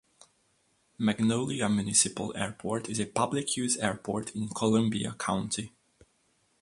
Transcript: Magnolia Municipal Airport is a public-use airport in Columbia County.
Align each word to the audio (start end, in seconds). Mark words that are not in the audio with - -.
Magnolia 0.97 1.69
Municipal 1.69 2.35
Airport 2.35 2.89
is 2.89 2.99
a 2.99 3.05
public-use 3.05 3.77
airport 3.77 4.33
in 4.35 4.49
Columbia 4.49 5.11
County. 5.19 5.73